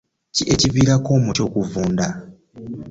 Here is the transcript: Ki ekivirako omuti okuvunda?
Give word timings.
Ki 0.35 0.43
ekivirako 0.53 1.09
omuti 1.17 1.39
okuvunda? 1.47 2.07